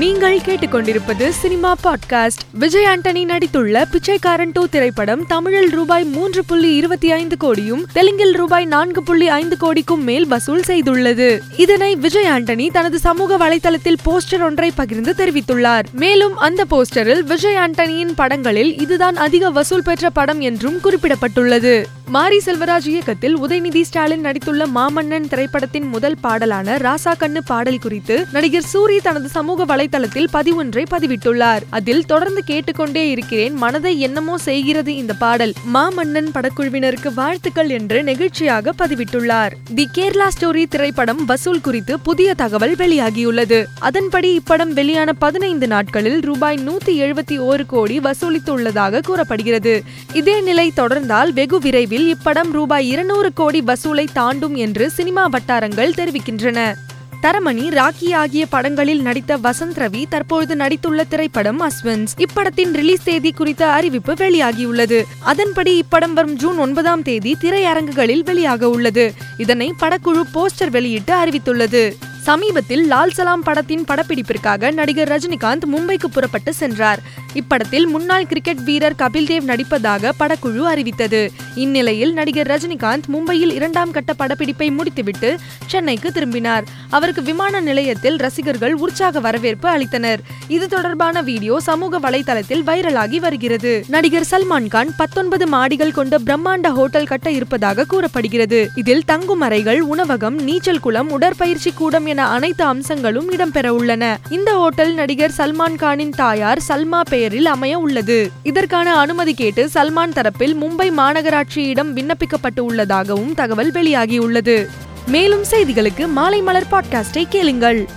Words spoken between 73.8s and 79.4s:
படப்பிடிப்பிற்காக நடிகர் ரஜினிகாந்த் மும்பைக்கு புறப்பட்டு சென்றார். இப்படத்தில் முன்னாள் கிரிக்கெட் வீரர் கபில்